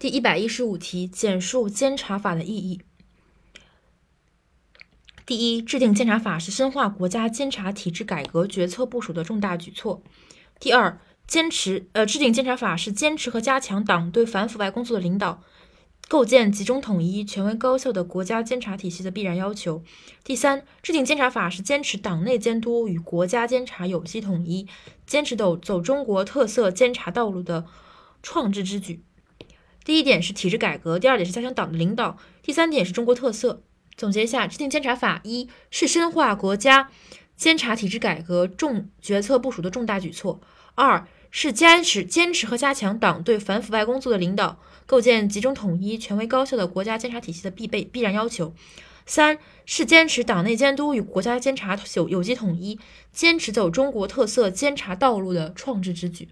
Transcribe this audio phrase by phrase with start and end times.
[0.00, 2.80] 第一百一十五题，简述监察法的意义。
[5.26, 10.02] 第一，制定监察法是深化国家监察体制改革决策部署的重大举措。
[10.58, 15.42] 第二，坚持呃，制定监察法是坚持和加强党对反腐败工作的领导，
[16.08, 19.82] 构建集中统一、权威高效的国家监察体系的必然要求。
[20.24, 24.66] 第三，制定监察法是坚持党内监督与国家监察有机统一，
[25.06, 27.66] 坚持走走中国特色监察道路的
[28.22, 29.04] 创制之举。
[29.90, 33.64] 第一点是体制改革，第二点是加强党的领导，第三点是中国特色。
[33.96, 36.92] 总结一下，制定监察法一是深化国家
[37.34, 40.38] 监察体制改革重决策部署的重大举措；
[40.76, 48.52] 二是坚持坚持和加强党对反腐败工作的领导，构建集中统一、权威高效的国家监察体系的必备必然要求；
[49.06, 52.78] 三是坚持党内监督与国家监察有有机统一，
[53.10, 56.28] 坚持走中国特色监察道路的创制之举。